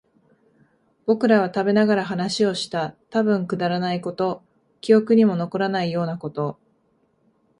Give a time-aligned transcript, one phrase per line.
[1.05, 2.93] 僕らは食べながら話をした。
[3.11, 4.41] たぶんくだらないこと、
[4.81, 6.57] 記憶にも残らないようなこと。